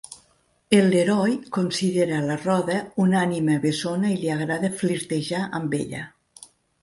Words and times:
El 0.77 0.89
Leroy 0.93 1.33
considera 1.57 2.21
la 2.29 2.37
Rhoda 2.45 2.79
una 3.05 3.21
ànima 3.25 3.57
bessona 3.67 4.11
i 4.13 4.17
li 4.23 4.31
agrada 4.37 4.71
flirtejar 4.81 5.43
amb 5.59 5.77
ella. 5.83 6.01